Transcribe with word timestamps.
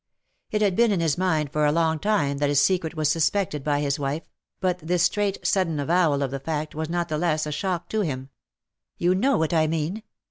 It 0.49 0.63
had 0.63 0.75
been 0.75 0.91
in 0.91 0.99
his 0.99 1.15
mind 1.15 1.51
for 1.53 1.63
a 1.63 1.71
long 1.71 1.99
time 1.99 2.39
that 2.39 2.49
his 2.49 2.59
secret 2.59 2.95
was 2.95 3.07
suspected 3.07 3.63
by 3.63 3.81
his 3.81 3.99
wife— 3.99 4.23
but 4.59 4.79
this 4.79 5.03
straight, 5.03 5.37
sudden 5.45 5.79
avowal 5.79 6.23
of 6.23 6.31
the 6.31 6.39
fact 6.39 6.73
was 6.73 6.89
not 6.89 7.07
the 7.07 7.19
less 7.19 7.45
a 7.45 7.51
shock 7.51 7.87
to 7.89 8.01
him. 8.01 8.21
^^ 8.23 8.27
You 8.97 9.13
know 9.13 9.37
what 9.37 9.53
I 9.53 9.67
mean. 9.67 10.01